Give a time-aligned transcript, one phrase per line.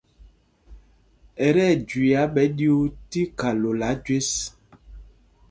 [1.45, 4.29] Ɛ tí ɛjüiá ɓɛ ɗyuu tí khalola jüés.